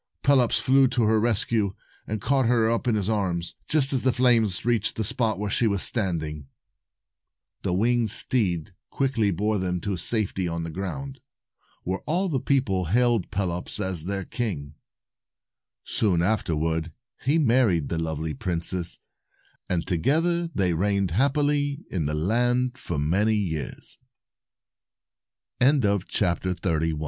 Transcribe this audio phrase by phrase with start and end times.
[0.23, 1.75] Pelops flew to her rescue,
[2.07, 5.47] and caught her up in his arms, just as the flames reached the spot where
[5.51, 6.47] she was standing.
[7.61, 11.19] The winged steed quickly bore them in safety to the ground,
[11.83, 14.73] where all the people hailed Pelops as their king.
[15.83, 16.91] Soon afterward
[17.23, 18.97] he married the lovely princess,
[19.69, 23.99] and together they reigned hap pily in the land for many years.
[25.59, 26.99] 267 A MIRACLE.